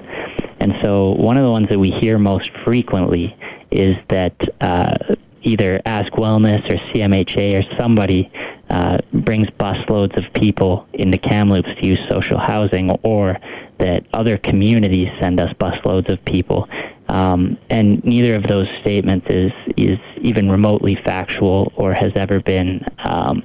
And 0.61 0.75
so, 0.83 1.11
one 1.11 1.37
of 1.37 1.43
the 1.43 1.51
ones 1.51 1.69
that 1.69 1.79
we 1.79 1.91
hear 1.91 2.19
most 2.19 2.51
frequently 2.65 3.37
is 3.71 3.97
that 4.09 4.35
uh, 4.61 4.95
either 5.43 5.81
Ask 5.85 6.13
Wellness 6.13 6.65
or 6.71 6.77
CMHA 6.93 7.59
or 7.59 7.77
somebody 7.77 8.31
uh, 8.71 8.99
brings 9.13 9.49
busloads 9.51 10.17
of 10.17 10.33
people 10.33 10.87
into 10.95 11.19
Kamloops 11.19 11.69
to 11.81 11.87
use 11.87 11.99
social 12.09 12.39
housing, 12.39 12.91
or 13.03 13.39
that 13.79 14.07
other 14.13 14.39
communities 14.39 15.09
send 15.21 15.39
us 15.39 15.53
busloads 15.55 16.11
of 16.11 16.25
people. 16.25 16.69
Um, 17.15 17.57
and 17.71 18.05
neither 18.05 18.35
of 18.35 18.43
those 18.49 18.67
statements 18.81 19.27
is 19.31 19.53
is 19.77 20.01
even 20.21 20.51
remotely 20.51 20.97
factual 21.05 21.73
or 21.77 21.95
has 21.95 22.11
ever 22.17 22.41
been, 22.41 22.85
um, 23.05 23.41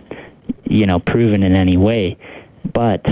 you 0.63 0.88
know, 0.88 0.97
proven 0.97 1.43
in 1.43 1.53
any 1.53 1.77
way. 1.77 2.17
But, 2.73 3.05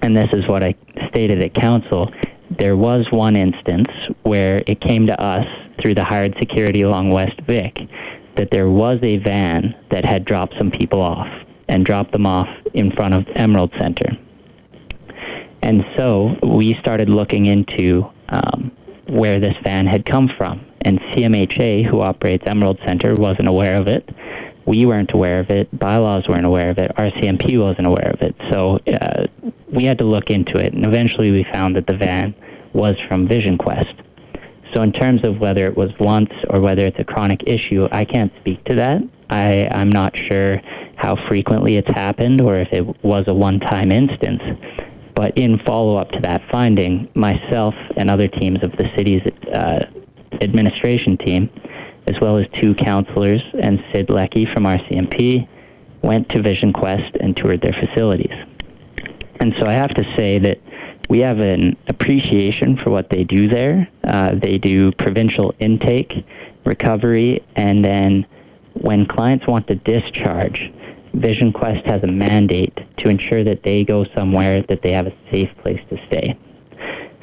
and 0.00 0.16
this 0.16 0.30
is 0.32 0.48
what 0.48 0.62
I 0.62 0.74
stated 1.08 1.42
at 1.42 1.52
council, 1.52 2.10
there 2.58 2.74
was 2.74 3.06
one 3.10 3.36
instance 3.36 3.88
where 4.22 4.62
it 4.66 4.80
came 4.80 5.06
to 5.08 5.22
us 5.22 5.46
through 5.78 5.94
the 5.94 6.04
hired 6.04 6.34
security 6.38 6.80
along 6.80 7.10
West 7.10 7.38
Vic 7.46 7.80
that 8.36 8.48
there 8.50 8.70
was 8.70 8.98
a 9.02 9.18
van 9.18 9.74
that 9.90 10.06
had 10.06 10.24
dropped 10.24 10.54
some 10.56 10.70
people 10.70 11.02
off 11.02 11.28
and 11.68 11.84
dropped 11.84 12.12
them 12.12 12.24
off 12.24 12.48
in 12.72 12.90
front 12.92 13.12
of 13.12 13.26
Emerald 13.34 13.72
Center. 13.78 14.16
And 15.60 15.84
so 15.98 16.34
we 16.42 16.76
started 16.80 17.10
looking 17.10 17.44
into 17.44 18.10
um, 18.30 18.72
where 19.20 19.38
this 19.38 19.54
van 19.62 19.86
had 19.86 20.06
come 20.06 20.30
from. 20.38 20.64
And 20.80 20.98
CMHA, 21.12 21.84
who 21.84 22.00
operates 22.00 22.42
Emerald 22.46 22.78
Center, 22.86 23.14
wasn't 23.14 23.48
aware 23.48 23.76
of 23.76 23.86
it. 23.86 24.08
We 24.64 24.86
weren't 24.86 25.12
aware 25.12 25.40
of 25.40 25.50
it. 25.50 25.68
Bylaws 25.78 26.26
weren't 26.26 26.46
aware 26.46 26.70
of 26.70 26.78
it. 26.78 26.90
RCMP 26.96 27.60
wasn't 27.60 27.86
aware 27.86 28.10
of 28.14 28.22
it. 28.22 28.34
So 28.50 28.78
uh, 28.86 29.26
we 29.70 29.84
had 29.84 29.98
to 29.98 30.04
look 30.04 30.30
into 30.30 30.56
it. 30.56 30.72
And 30.72 30.86
eventually 30.86 31.30
we 31.30 31.44
found 31.52 31.76
that 31.76 31.86
the 31.86 31.98
van 31.98 32.34
was 32.72 32.96
from 33.08 33.28
Vision 33.28 33.58
Quest. 33.58 33.92
So 34.72 34.80
in 34.80 34.90
terms 34.90 35.22
of 35.22 35.38
whether 35.38 35.66
it 35.66 35.76
was 35.76 35.90
once 36.00 36.32
or 36.48 36.60
whether 36.60 36.86
it's 36.86 36.98
a 36.98 37.04
chronic 37.04 37.42
issue, 37.46 37.88
I 37.92 38.06
can't 38.06 38.32
speak 38.40 38.64
to 38.64 38.74
that. 38.76 39.02
I, 39.28 39.68
I'm 39.70 39.92
not 39.92 40.16
sure 40.16 40.62
how 40.96 41.16
frequently 41.28 41.76
it's 41.76 41.88
happened 41.88 42.40
or 42.40 42.56
if 42.56 42.72
it 42.72 43.04
was 43.04 43.24
a 43.26 43.34
one-time 43.34 43.92
instance. 43.92 44.42
But 45.20 45.36
in 45.36 45.58
follow-up 45.58 46.12
to 46.12 46.20
that 46.20 46.40
finding, 46.50 47.06
myself 47.12 47.74
and 47.98 48.08
other 48.08 48.26
teams 48.26 48.62
of 48.62 48.72
the 48.78 48.90
city's 48.96 49.20
uh, 49.52 49.84
administration 50.40 51.18
team, 51.18 51.50
as 52.06 52.18
well 52.22 52.38
as 52.38 52.46
two 52.54 52.74
councilors 52.74 53.42
and 53.60 53.84
Syd 53.92 54.08
Lecky 54.08 54.46
from 54.46 54.62
RCMP, 54.62 55.46
went 56.00 56.30
to 56.30 56.40
Vision 56.40 56.72
Quest 56.72 57.16
and 57.20 57.36
toured 57.36 57.60
their 57.60 57.74
facilities. 57.74 58.32
And 59.40 59.54
so 59.60 59.66
I 59.66 59.74
have 59.74 59.90
to 59.90 60.04
say 60.16 60.38
that 60.38 60.58
we 61.10 61.18
have 61.18 61.38
an 61.38 61.76
appreciation 61.88 62.78
for 62.78 62.88
what 62.88 63.10
they 63.10 63.22
do 63.22 63.46
there. 63.46 63.86
Uh, 64.04 64.36
they 64.36 64.56
do 64.56 64.90
provincial 64.92 65.54
intake, 65.58 66.24
recovery, 66.64 67.44
and 67.56 67.84
then 67.84 68.26
when 68.72 69.04
clients 69.04 69.46
want 69.46 69.66
to 69.66 69.74
discharge, 69.74 70.72
Vision 71.14 71.52
Quest 71.52 71.84
has 71.86 72.02
a 72.02 72.06
mandate 72.06 72.78
to 72.98 73.08
ensure 73.08 73.42
that 73.44 73.62
they 73.62 73.84
go 73.84 74.04
somewhere 74.14 74.62
that 74.68 74.82
they 74.82 74.92
have 74.92 75.06
a 75.06 75.14
safe 75.30 75.50
place 75.62 75.80
to 75.90 75.96
stay. 76.06 76.38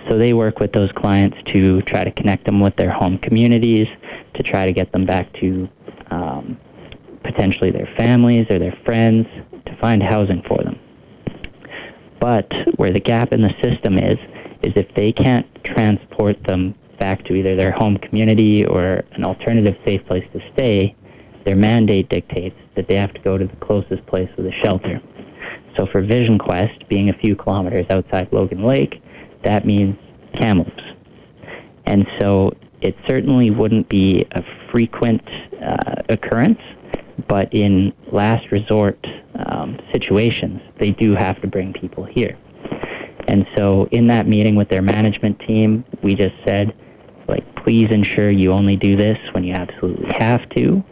So 0.09 0.17
they 0.17 0.33
work 0.33 0.59
with 0.59 0.71
those 0.71 0.91
clients 0.93 1.37
to 1.53 1.81
try 1.83 2.03
to 2.03 2.11
connect 2.11 2.45
them 2.45 2.59
with 2.59 2.75
their 2.75 2.91
home 2.91 3.17
communities, 3.17 3.87
to 4.35 4.43
try 4.43 4.65
to 4.65 4.71
get 4.71 4.91
them 4.91 5.05
back 5.05 5.31
to 5.33 5.69
um, 6.11 6.57
potentially 7.23 7.71
their 7.71 7.89
families 7.97 8.47
or 8.49 8.59
their 8.59 8.77
friends, 8.85 9.27
to 9.65 9.75
find 9.77 10.01
housing 10.01 10.41
for 10.47 10.63
them. 10.63 10.79
But 12.19 12.51
where 12.77 12.93
the 12.93 12.99
gap 12.99 13.33
in 13.33 13.41
the 13.41 13.53
system 13.61 13.97
is, 13.97 14.17
is 14.63 14.73
if 14.75 14.93
they 14.95 15.11
can't 15.11 15.45
transport 15.63 16.41
them 16.43 16.73
back 16.99 17.23
to 17.25 17.35
either 17.35 17.55
their 17.55 17.71
home 17.71 17.97
community 17.97 18.65
or 18.65 19.03
an 19.11 19.23
alternative 19.23 19.75
safe 19.85 20.05
place 20.05 20.25
to 20.33 20.41
stay, 20.53 20.95
their 21.47 21.55
mandate 21.55 22.09
dictates 22.09 22.57
that 22.75 22.89
they 22.89 22.95
have 22.95 23.13
to 23.13 23.21
go 23.21 23.37
to 23.37 23.47
the 23.47 23.55
closest 23.65 24.05
place 24.05 24.29
with 24.35 24.45
a 24.47 24.51
shelter. 24.61 25.01
So 25.77 25.85
for 25.85 26.01
Vision 26.01 26.37
Quest, 26.37 26.85
being 26.89 27.09
a 27.09 27.13
few 27.13 27.37
kilometers 27.37 27.85
outside 27.89 28.27
Logan 28.33 28.63
Lake, 28.65 29.01
that 29.45 29.65
means 29.65 29.95
Kamloops. 30.35 30.83
And 31.85 32.05
so 32.19 32.51
it 32.81 32.97
certainly 33.07 33.49
wouldn't 33.49 33.87
be 33.87 34.25
a 34.31 34.43
frequent 34.69 35.25
uh, 35.65 36.01
occurrence, 36.09 36.59
but 37.29 37.47
in 37.53 37.93
last 38.11 38.51
resort 38.51 38.99
um, 39.45 39.79
situations, 39.93 40.59
they 40.79 40.91
do 40.91 41.15
have 41.15 41.39
to 41.39 41.47
bring 41.47 41.71
people 41.71 42.03
here. 42.03 42.37
And 43.29 43.47
so 43.55 43.87
in 43.91 44.07
that 44.07 44.27
meeting 44.27 44.55
with 44.55 44.67
their 44.67 44.81
management 44.81 45.39
team, 45.47 45.85
we 46.03 46.13
just 46.13 46.35
said, 46.45 46.75
like, 47.29 47.45
please 47.55 47.89
ensure 47.89 48.31
you 48.31 48.51
only 48.51 48.75
do 48.75 48.97
this 48.97 49.17
when 49.31 49.45
you 49.45 49.53
absolutely 49.53 50.11
have 50.19 50.47
to. 50.49 50.83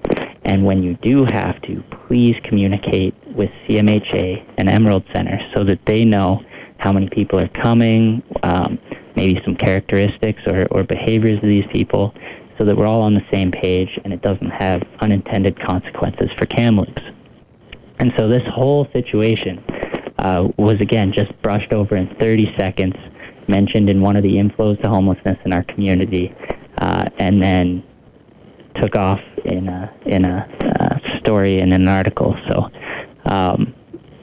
And 0.46 0.64
when 0.64 0.84
you 0.84 0.94
do 1.02 1.26
have 1.26 1.60
to, 1.64 1.84
please 2.08 2.36
communicate 2.44 3.16
with 3.36 3.50
CMHA 3.68 4.54
and 4.58 4.70
Emerald 4.70 5.04
Center 5.12 5.40
so 5.56 5.64
that 5.64 5.80
they 5.88 6.06
know 6.06 6.44
how 6.78 6.94
many 6.94 7.10
people 7.10 7.40
are 7.40 7.48
coming, 7.48 8.22
um, 8.44 8.78
maybe 9.16 9.42
some 9.44 9.56
characteristics 9.56 10.42
or, 10.46 10.68
or 10.70 10.84
behaviors 10.84 11.38
of 11.38 11.50
these 11.50 11.66
people, 11.72 12.14
so 12.58 12.64
that 12.64 12.78
we're 12.78 12.86
all 12.86 13.02
on 13.02 13.16
the 13.16 13.26
same 13.32 13.52
page 13.52 14.00
and 14.04 14.14
it 14.14 14.22
doesn't 14.22 14.52
have 14.52 14.84
unintended 15.00 15.60
consequences 15.60 16.30
for 16.38 16.46
Kamloops. 16.46 17.02
And 17.98 18.14
so 18.18 18.28
this 18.28 18.44
whole 18.54 18.88
situation 18.94 19.64
uh, 20.20 20.50
was 20.58 20.80
again 20.80 21.12
just 21.12 21.32
brushed 21.42 21.74
over 21.74 21.96
in 21.96 22.14
30 22.20 22.54
seconds, 22.56 22.96
mentioned 23.48 23.90
in 23.90 24.02
one 24.02 24.16
of 24.16 24.24
the 24.24 24.36
inflows 24.36 24.80
to 24.84 24.90
homelessness 24.90 25.38
in 25.44 25.54
our 25.54 25.64
community, 25.64 26.34
uh, 26.78 27.06
and 27.18 27.42
then 27.42 27.84
took 28.76 28.96
off 28.96 29.20
in 29.46 29.68
a 29.68 29.94
in 30.06 30.26
a 30.26 30.48
uh, 30.80 31.20
story 31.20 31.60
in 31.60 31.72
an 31.72 31.88
article. 31.88 32.36
So. 32.48 32.70
Um, 33.26 33.74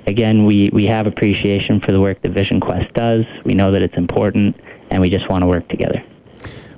again, 0.06 0.44
we, 0.46 0.70
we 0.72 0.84
have 0.86 1.06
appreciation 1.06 1.80
for 1.80 1.92
the 1.92 2.00
work 2.00 2.22
that 2.22 2.30
Vision 2.30 2.60
Quest 2.60 2.92
does. 2.94 3.24
We 3.44 3.54
know 3.54 3.72
that 3.72 3.82
it's 3.82 3.96
important, 3.96 4.56
and 4.90 5.00
we 5.00 5.10
just 5.10 5.28
want 5.28 5.42
to 5.42 5.46
work 5.46 5.68
together. 5.68 6.04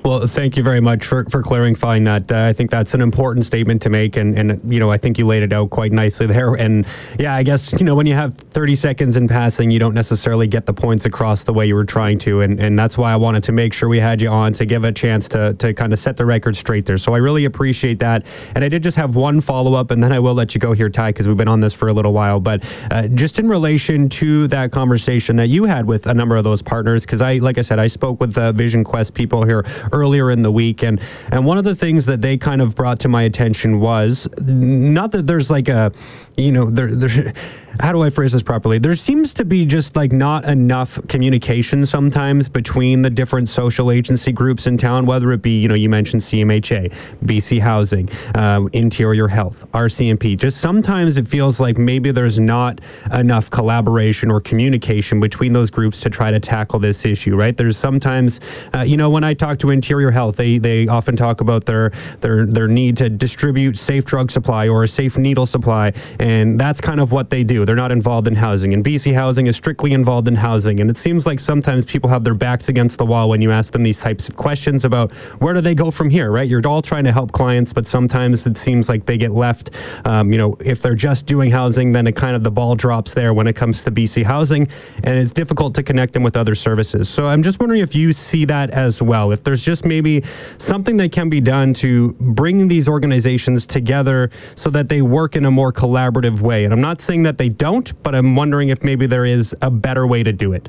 Well, 0.04 0.26
thank 0.26 0.58
you 0.58 0.62
very 0.62 0.82
much 0.82 1.06
for, 1.06 1.24
for 1.30 1.42
clarifying 1.42 2.04
that. 2.04 2.30
Uh, 2.30 2.44
I 2.44 2.52
think 2.52 2.70
that's 2.70 2.92
an 2.92 3.00
important 3.00 3.46
statement 3.46 3.80
to 3.82 3.88
make. 3.88 4.18
And, 4.18 4.38
and, 4.38 4.60
you 4.70 4.78
know, 4.78 4.90
I 4.90 4.98
think 4.98 5.16
you 5.16 5.26
laid 5.26 5.42
it 5.42 5.50
out 5.50 5.70
quite 5.70 5.92
nicely 5.92 6.26
there. 6.26 6.52
And 6.56 6.84
yeah, 7.18 7.34
I 7.34 7.42
guess, 7.42 7.72
you 7.72 7.86
know, 7.86 7.94
when 7.94 8.04
you 8.04 8.12
have 8.12 8.36
30 8.36 8.76
seconds 8.76 9.16
in 9.16 9.26
passing, 9.26 9.70
you 9.70 9.78
don't 9.78 9.94
necessarily 9.94 10.46
get 10.46 10.66
the 10.66 10.74
points 10.74 11.06
across 11.06 11.44
the 11.44 11.54
way 11.54 11.66
you 11.66 11.74
were 11.74 11.86
trying 11.86 12.18
to. 12.18 12.42
And, 12.42 12.60
and 12.60 12.78
that's 12.78 12.98
why 12.98 13.14
I 13.14 13.16
wanted 13.16 13.44
to 13.44 13.52
make 13.52 13.72
sure 13.72 13.88
we 13.88 13.98
had 13.98 14.20
you 14.20 14.28
on 14.28 14.52
to 14.52 14.66
give 14.66 14.84
a 14.84 14.92
chance 14.92 15.26
to, 15.30 15.54
to 15.54 15.72
kind 15.72 15.90
of 15.94 15.98
set 15.98 16.18
the 16.18 16.26
record 16.26 16.54
straight 16.54 16.84
there. 16.84 16.98
So 16.98 17.14
I 17.14 17.18
really 17.18 17.46
appreciate 17.46 17.98
that. 18.00 18.26
And 18.54 18.62
I 18.62 18.68
did 18.68 18.82
just 18.82 18.98
have 18.98 19.16
one 19.16 19.40
follow 19.40 19.72
up, 19.72 19.90
and 19.90 20.04
then 20.04 20.12
I 20.12 20.18
will 20.18 20.34
let 20.34 20.54
you 20.54 20.58
go 20.58 20.74
here, 20.74 20.90
Ty, 20.90 21.12
because 21.12 21.26
we've 21.26 21.38
been 21.38 21.48
on 21.48 21.60
this 21.60 21.72
for 21.72 21.88
a 21.88 21.94
little 21.94 22.12
while. 22.12 22.40
But 22.40 22.62
uh, 22.90 23.08
just 23.08 23.38
in 23.38 23.48
relation 23.48 24.10
to 24.10 24.48
that 24.48 24.70
conversation 24.70 25.36
that 25.36 25.48
you 25.48 25.64
had 25.64 25.86
with 25.86 26.06
a 26.08 26.12
number 26.12 26.36
of 26.36 26.44
those 26.44 26.60
partners, 26.60 27.06
because 27.06 27.22
I, 27.22 27.38
like 27.38 27.56
I 27.56 27.62
said, 27.62 27.78
I 27.78 27.86
spoke 27.86 28.20
with 28.20 28.34
the 28.34 28.52
Vision 28.52 28.84
Quest 28.84 29.14
people 29.14 29.46
here 29.46 29.64
earlier 29.94 30.30
in 30.30 30.42
the 30.42 30.52
week. 30.52 30.82
And, 30.82 31.00
and 31.30 31.46
one 31.46 31.56
of 31.56 31.64
the 31.64 31.74
things 31.74 32.06
that 32.06 32.20
they 32.20 32.36
kind 32.36 32.60
of 32.60 32.74
brought 32.74 32.98
to 33.00 33.08
my 33.08 33.22
attention 33.22 33.80
was 33.80 34.28
not 34.42 35.12
that 35.12 35.26
there's 35.26 35.48
like 35.50 35.68
a, 35.68 35.92
you 36.36 36.52
know, 36.52 36.70
there, 36.70 36.94
there 36.94 37.32
how 37.80 37.92
do 37.92 38.02
I 38.02 38.10
phrase 38.10 38.32
this 38.32 38.42
properly? 38.42 38.78
There 38.78 38.94
seems 38.94 39.34
to 39.34 39.44
be 39.44 39.66
just 39.66 39.96
like 39.96 40.12
not 40.12 40.44
enough 40.44 40.98
communication 41.08 41.84
sometimes 41.84 42.48
between 42.48 43.02
the 43.02 43.10
different 43.10 43.48
social 43.48 43.90
agency 43.90 44.32
groups 44.32 44.66
in 44.66 44.78
town, 44.78 45.06
whether 45.06 45.32
it 45.32 45.42
be, 45.42 45.58
you 45.58 45.68
know, 45.68 45.74
you 45.74 45.88
mentioned 45.88 46.22
CMHA, 46.22 46.92
BC 47.24 47.60
Housing, 47.60 48.08
uh, 48.34 48.66
Interior 48.72 49.26
Health, 49.26 49.66
RCMP. 49.72 50.38
Just 50.38 50.58
sometimes 50.58 51.16
it 51.16 51.26
feels 51.26 51.58
like 51.58 51.76
maybe 51.76 52.10
there's 52.10 52.38
not 52.38 52.80
enough 53.12 53.50
collaboration 53.50 54.30
or 54.30 54.40
communication 54.40 55.18
between 55.18 55.52
those 55.52 55.70
groups 55.70 56.00
to 56.00 56.10
try 56.10 56.30
to 56.30 56.38
tackle 56.38 56.78
this 56.78 57.04
issue, 57.04 57.34
right? 57.34 57.56
There's 57.56 57.76
sometimes, 57.76 58.40
uh, 58.72 58.82
you 58.82 58.96
know, 58.96 59.10
when 59.10 59.24
I 59.24 59.34
talk 59.34 59.58
to 59.60 59.70
Interior 59.70 60.10
Health, 60.10 60.36
they, 60.36 60.58
they 60.58 60.86
often 60.86 61.16
talk 61.16 61.40
about 61.40 61.64
their, 61.64 61.90
their, 62.20 62.46
their 62.46 62.68
need 62.68 62.96
to 62.98 63.08
distribute 63.08 63.76
safe 63.76 64.04
drug 64.04 64.30
supply 64.30 64.68
or 64.68 64.84
a 64.84 64.88
safe 64.88 65.18
needle 65.18 65.46
supply, 65.46 65.92
and 66.24 66.58
that's 66.58 66.80
kind 66.80 67.00
of 67.00 67.12
what 67.12 67.28
they 67.28 67.44
do. 67.44 67.66
They're 67.66 67.76
not 67.76 67.92
involved 67.92 68.26
in 68.26 68.34
housing. 68.34 68.72
And 68.72 68.82
BC 68.82 69.12
Housing 69.12 69.46
is 69.46 69.56
strictly 69.56 69.92
involved 69.92 70.26
in 70.26 70.34
housing. 70.34 70.80
And 70.80 70.88
it 70.88 70.96
seems 70.96 71.26
like 71.26 71.38
sometimes 71.38 71.84
people 71.84 72.08
have 72.08 72.24
their 72.24 72.32
backs 72.32 72.70
against 72.70 72.96
the 72.96 73.04
wall 73.04 73.28
when 73.28 73.42
you 73.42 73.50
ask 73.50 73.74
them 73.74 73.82
these 73.82 74.00
types 74.00 74.26
of 74.26 74.34
questions 74.34 74.86
about 74.86 75.12
where 75.42 75.52
do 75.52 75.60
they 75.60 75.74
go 75.74 75.90
from 75.90 76.08
here, 76.08 76.30
right? 76.30 76.48
You're 76.48 76.66
all 76.66 76.80
trying 76.80 77.04
to 77.04 77.12
help 77.12 77.32
clients, 77.32 77.74
but 77.74 77.86
sometimes 77.86 78.46
it 78.46 78.56
seems 78.56 78.88
like 78.88 79.04
they 79.04 79.18
get 79.18 79.32
left, 79.32 79.68
um, 80.06 80.32
you 80.32 80.38
know, 80.38 80.56
if 80.60 80.80
they're 80.80 80.94
just 80.94 81.26
doing 81.26 81.50
housing, 81.50 81.92
then 81.92 82.06
it 82.06 82.16
kind 82.16 82.34
of 82.34 82.42
the 82.42 82.50
ball 82.50 82.74
drops 82.74 83.12
there 83.12 83.34
when 83.34 83.46
it 83.46 83.54
comes 83.54 83.82
to 83.84 83.90
BC 83.90 84.24
Housing. 84.24 84.66
And 85.02 85.18
it's 85.18 85.32
difficult 85.32 85.74
to 85.74 85.82
connect 85.82 86.14
them 86.14 86.22
with 86.22 86.38
other 86.38 86.54
services. 86.54 87.06
So 87.06 87.26
I'm 87.26 87.42
just 87.42 87.60
wondering 87.60 87.82
if 87.82 87.94
you 87.94 88.14
see 88.14 88.46
that 88.46 88.70
as 88.70 89.02
well. 89.02 89.30
If 89.30 89.44
there's 89.44 89.60
just 89.60 89.84
maybe 89.84 90.24
something 90.56 90.96
that 90.96 91.12
can 91.12 91.28
be 91.28 91.42
done 91.42 91.74
to 91.74 92.14
bring 92.18 92.66
these 92.66 92.88
organizations 92.88 93.66
together 93.66 94.30
so 94.54 94.70
that 94.70 94.88
they 94.88 95.02
work 95.02 95.36
in 95.36 95.44
a 95.44 95.50
more 95.50 95.70
collaborative 95.70 96.13
way. 96.40 96.64
And 96.64 96.72
I'm 96.72 96.80
not 96.80 97.00
saying 97.00 97.24
that 97.24 97.38
they 97.38 97.48
don't, 97.48 98.02
but 98.02 98.14
I'm 98.14 98.36
wondering 98.36 98.68
if 98.68 98.82
maybe 98.82 99.06
there 99.06 99.24
is 99.24 99.54
a 99.62 99.70
better 99.70 100.06
way 100.06 100.22
to 100.22 100.32
do 100.32 100.52
it. 100.52 100.68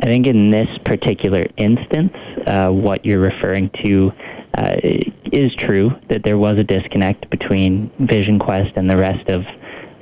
I 0.00 0.06
think 0.06 0.26
in 0.26 0.50
this 0.50 0.68
particular 0.84 1.46
instance, 1.56 2.12
uh, 2.46 2.68
what 2.68 3.04
you're 3.04 3.20
referring 3.20 3.70
to 3.84 4.12
uh, 4.58 4.76
is 5.32 5.54
true 5.56 5.92
that 6.08 6.22
there 6.24 6.38
was 6.38 6.58
a 6.58 6.64
disconnect 6.64 7.30
between 7.30 7.90
Vision 8.00 8.38
Quest 8.38 8.72
and 8.76 8.88
the 8.88 8.96
rest 8.96 9.28
of 9.28 9.44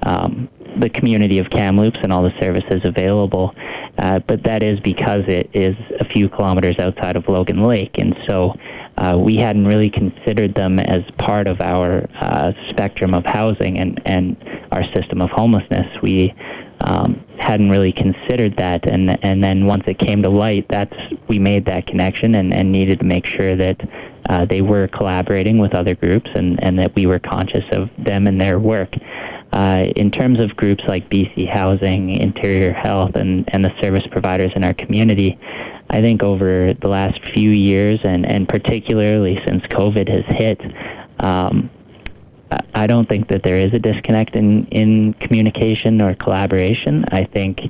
um, 0.05 0.49
the 0.81 0.89
community 0.89 1.39
of 1.39 1.51
Kamloops 1.51 1.99
and 2.03 2.13
all 2.13 2.23
the 2.23 2.33
services 2.41 2.81
available. 2.85 3.55
Uh, 3.99 4.19
but 4.21 4.43
that 4.45 4.63
is 4.63 4.81
because 4.81 5.23
it 5.27 5.51
is 5.53 5.77
a 6.01 6.05
few 6.05 6.29
kilometers 6.29 6.79
outside 6.79 7.15
of 7.15 7.29
Logan 7.29 7.67
Lake, 7.67 7.99
and 7.99 8.17
so 8.27 8.55
uh, 8.99 9.17
we 9.19 9.37
hadn't 9.37 9.67
really 9.67 9.91
considered 9.91 10.55
them 10.55 10.79
as 10.79 11.03
part 11.19 11.47
of 11.47 11.61
our 11.61 12.09
uh, 12.21 12.53
spectrum 12.69 13.15
of 13.15 13.25
housing 13.25 13.79
and, 13.79 14.01
and 14.05 14.37
our 14.71 14.85
system 14.93 15.21
of 15.21 15.31
homelessness. 15.31 15.87
We 16.03 16.35
um, 16.81 17.25
hadn't 17.39 17.71
really 17.71 17.93
considered 17.93 18.57
that, 18.57 18.89
and 18.89 19.23
and 19.25 19.43
then 19.43 19.67
once 19.67 19.85
it 19.87 19.99
came 19.99 20.23
to 20.23 20.29
light, 20.29 20.67
that's 20.69 20.97
we 21.29 21.39
made 21.39 21.65
that 21.67 21.87
connection 21.87 22.35
and, 22.35 22.53
and 22.53 22.73
needed 22.73 22.99
to 22.99 23.05
make 23.05 23.25
sure 23.25 23.57
that 23.57 23.81
uh, 24.29 24.45
they 24.45 24.63
were 24.63 24.89
collaborating 24.89 25.59
with 25.59 25.75
other 25.75 25.95
groups 25.95 26.31
and, 26.35 26.63
and 26.63 26.79
that 26.79 26.95
we 26.95 27.07
were 27.07 27.19
conscious 27.19 27.65
of 27.73 27.89
them 27.99 28.27
and 28.27 28.41
their 28.41 28.59
work. 28.59 28.95
Uh, 29.53 29.93
in 29.97 30.11
terms 30.11 30.39
of 30.39 30.57
groups 30.57 30.83
like 30.89 31.11
BC 31.11 31.47
Housing, 31.49 32.11
Interior 32.11 32.73
Health, 32.73 33.17
and, 33.17 33.45
and 33.53 33.63
the 33.63 33.71
service 33.83 34.05
providers 34.11 34.51
in 34.57 34.65
our 34.65 34.73
community, 34.73 35.39
I 35.93 36.01
think 36.01 36.23
over 36.23 36.73
the 36.73 36.89
last 36.89 37.21
few 37.35 37.51
years, 37.51 38.01
and, 38.03 38.27
and 38.27 38.49
particularly 38.49 39.39
since 39.47 39.63
COVID 39.65 40.09
has 40.09 40.25
hit, 40.37 40.61
um, 41.21 41.71
I 42.75 42.87
don't 42.87 43.09
think 43.09 43.29
that 43.29 43.43
there 43.43 43.59
is 43.59 43.73
a 43.75 43.79
disconnect 43.79 44.35
in, 44.35 44.67
in 44.69 45.13
communication 45.15 46.01
or 46.01 46.15
collaboration. 46.15 47.05
I 47.13 47.25
think, 47.25 47.61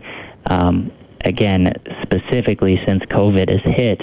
um, 0.47 0.93
again, 1.25 1.73
specifically 2.03 2.81
since 2.87 3.03
COVID 3.05 3.49
has 3.49 3.75
hit, 3.75 4.01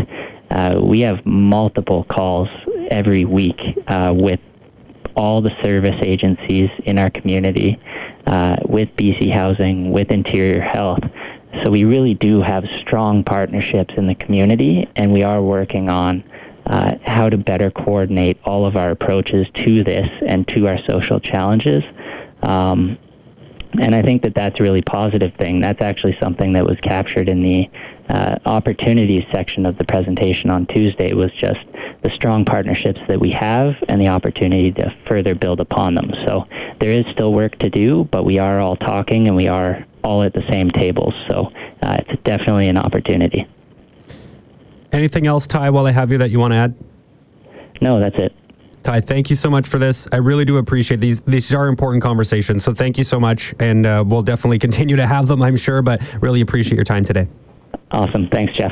uh, 0.52 0.80
we 0.82 1.00
have 1.02 1.26
multiple 1.26 2.04
calls 2.06 2.50
every 2.92 3.24
week 3.24 3.62
uh, 3.88 4.14
with 4.16 4.40
all 5.16 5.42
the 5.42 5.52
service 5.64 6.00
agencies 6.02 6.70
in 6.86 6.98
our 6.98 7.10
community, 7.10 7.80
uh, 8.28 8.58
with 8.66 8.90
BC 8.98 9.32
Housing, 9.32 9.92
with 9.92 10.12
Interior 10.12 10.62
Health. 10.62 11.04
So 11.64 11.72
we 11.72 11.84
really 11.84 12.14
do 12.14 12.42
have 12.42 12.64
strong 12.80 13.24
partnerships 13.24 13.94
in 13.98 14.08
the 14.08 14.16
community, 14.16 14.88
and 14.96 15.12
we 15.12 15.24
are 15.24 15.42
working 15.42 15.90
on 15.90 16.24
uh, 16.66 16.98
how 17.04 17.30
to 17.30 17.38
better 17.38 17.72
coordinate 17.72 18.40
all 18.46 18.66
of 18.66 18.76
our 18.76 18.92
approaches 18.92 19.48
to 19.56 19.84
this 19.84 20.08
and 20.26 20.48
to 20.50 20.68
our 20.68 20.78
social 20.88 21.20
challenges. 21.20 21.84
Um, 22.44 22.98
and 23.80 23.94
I 23.94 24.02
think 24.02 24.24
that 24.24 24.34
that's 24.34 24.60
a 24.60 24.64
really 24.64 24.82
positive 24.82 25.34
thing. 25.36 25.60
That's 25.60 25.82
actually 25.82 26.18
something 26.20 26.54
that 26.54 26.66
was 26.66 26.80
captured 26.82 27.30
in 27.30 27.44
the 27.44 27.70
uh, 28.10 28.38
opportunities 28.46 29.24
section 29.32 29.66
of 29.66 29.78
the 29.78 29.84
presentation 29.84 30.50
on 30.50 30.66
Tuesday 30.66 31.14
was 31.14 31.32
just 31.34 31.60
the 32.02 32.10
strong 32.16 32.46
partnerships 32.46 33.00
that 33.08 33.20
we 33.20 33.30
have 33.30 33.76
and 33.88 34.02
the 34.02 34.08
opportunity 34.08 34.72
to 34.72 34.96
further 35.08 35.36
build 35.36 35.60
upon 35.60 35.94
them. 35.94 36.12
So 36.26 36.48
there 36.80 36.92
is 36.92 37.06
still 37.12 37.34
work 37.34 37.60
to 37.60 37.70
do, 37.70 38.06
but 38.06 38.24
we 38.24 38.40
are 38.40 38.60
all 38.60 38.76
talking 38.76 39.28
and 39.28 39.36
we 39.36 39.48
are 39.48 39.86
all 40.04 40.24
at 40.24 40.34
the 40.34 40.44
same 40.50 40.72
tables. 40.72 41.14
So 41.28 41.52
uh, 41.82 41.98
it's 42.00 42.22
definitely 42.24 42.68
an 42.68 42.78
opportunity. 42.78 43.48
Anything 44.92 45.28
else, 45.28 45.46
Ty, 45.46 45.70
while 45.70 45.86
I 45.86 45.92
have 45.92 46.12
you 46.12 46.18
that 46.18 46.32
you 46.32 46.40
want 46.40 46.54
to 46.54 46.58
add? 46.58 46.76
No, 47.82 48.00
that's 48.00 48.18
it. 48.18 48.34
Ty, 48.84 49.02
thank 49.02 49.30
you 49.30 49.36
so 49.36 49.50
much 49.50 49.68
for 49.68 49.78
this. 49.78 50.08
I 50.12 50.18
really 50.18 50.46
do 50.46 50.58
appreciate 50.58 51.00
these. 51.00 51.22
These 51.22 51.54
are 51.54 51.68
important 51.68 52.02
conversations. 52.02 52.64
So 52.64 52.74
thank 52.74 52.98
you 52.98 53.04
so 53.04 53.20
much. 53.20 53.54
And 53.60 53.86
uh, 53.86 54.04
we'll 54.08 54.24
definitely 54.24 54.60
continue 54.68 54.96
to 54.96 55.06
have 55.06 55.28
them, 55.28 55.42
I'm 55.42 55.58
sure, 55.58 55.82
but 55.82 56.02
really 56.22 56.42
appreciate 56.42 56.76
your 56.76 56.86
time 56.86 57.04
today. 57.06 57.28
Awesome. 57.92 58.28
Thanks, 58.30 58.54
Jeff. 58.54 58.72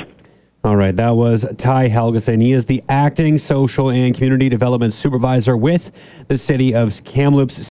All 0.63 0.75
right, 0.75 0.95
that 0.95 1.11
was 1.11 1.45
Ty 1.57 1.87
Helgeson. 1.87 2.41
He 2.41 2.51
is 2.51 2.65
the 2.65 2.83
acting 2.89 3.37
social 3.37 3.91
and 3.91 4.13
community 4.13 4.49
development 4.49 4.93
supervisor 4.93 5.55
with 5.55 5.91
the 6.27 6.37
city 6.37 6.75
of 6.75 7.01
Kamloops 7.05 7.65